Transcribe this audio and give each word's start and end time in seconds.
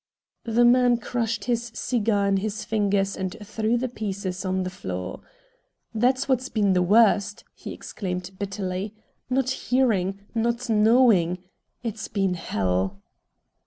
The 0.45 0.65
man 0.65 0.97
crushed 0.97 1.43
his 1.45 1.71
cigar 1.75 2.27
in 2.27 2.37
his 2.37 2.65
fingers 2.65 3.15
and 3.15 3.37
threw 3.43 3.77
the 3.77 3.87
pieces 3.87 4.43
on 4.43 4.63
the 4.63 4.71
floor. 4.71 5.21
"That's 5.93 6.27
what's 6.27 6.49
been 6.49 6.73
the 6.73 6.81
worst!" 6.81 7.43
he 7.53 7.71
exclaimed 7.71 8.31
bitterly. 8.39 8.95
"Not 9.29 9.51
hearing, 9.51 10.21
not 10.33 10.69
knowing. 10.71 11.37
It's 11.83 12.07
been 12.07 12.33
hell!" 12.33 13.03